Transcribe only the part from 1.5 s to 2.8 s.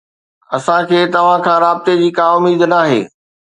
رابطي جي ڪا اميد